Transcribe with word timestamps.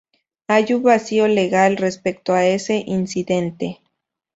Hay 0.47 0.73
un 0.73 0.81
vacío 0.81 1.27
legal 1.27 1.77
respecto 1.77 2.33
a 2.33 2.43
ese 2.47 2.81
incidente. 2.87 3.81